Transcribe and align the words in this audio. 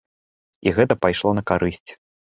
І 0.69 0.73
гэта 0.79 0.97
пайшло 1.05 1.37
на 1.41 1.47
карысць. 1.53 1.91